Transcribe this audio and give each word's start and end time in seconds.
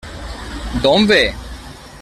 D'on 0.81 1.05
ve? 1.09 1.31